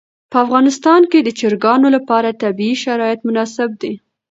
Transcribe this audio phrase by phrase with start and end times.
[0.31, 3.93] په افغانستان کې د چرګانو لپاره طبیعي شرایط مناسب دي.